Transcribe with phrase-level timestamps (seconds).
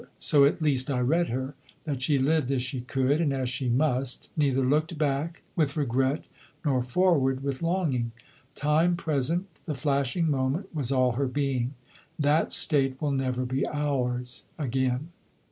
[0.17, 1.53] So, at least, I read her
[1.83, 6.23] that she lived as she could and as she must, neither looked back with regret
[6.65, 8.11] nor forward with longing.
[8.55, 11.75] Time present, the flashing moment, was all her being.
[12.17, 15.09] That state will never be ours again.